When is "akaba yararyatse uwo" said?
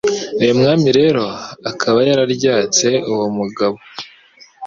1.71-3.27